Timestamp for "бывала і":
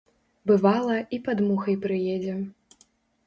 0.51-1.19